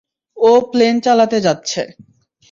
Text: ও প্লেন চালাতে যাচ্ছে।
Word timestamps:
ও 0.37 0.51
প্লেন 0.71 0.95
চালাতে 0.99 1.37
যাচ্ছে। 1.41 1.81